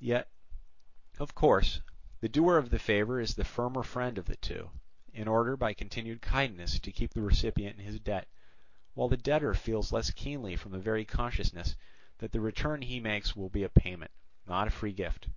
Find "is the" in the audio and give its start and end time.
3.20-3.44